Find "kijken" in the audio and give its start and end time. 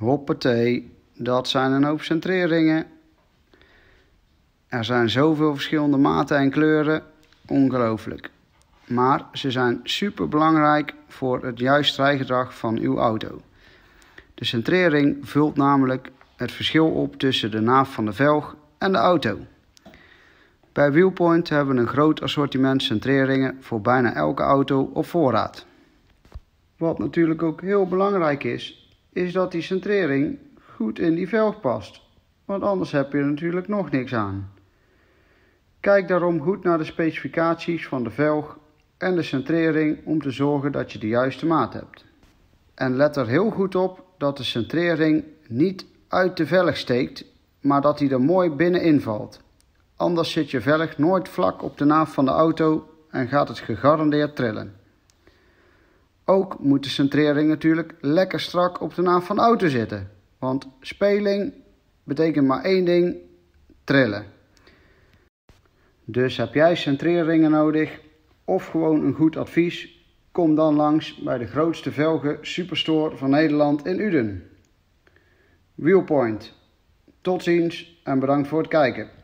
78.68-79.19